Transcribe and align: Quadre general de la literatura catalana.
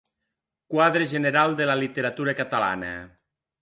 Quadre 0.75 1.05
general 1.13 1.55
de 1.61 1.69
la 1.73 1.79
literatura 1.85 2.39
catalana. 2.43 2.95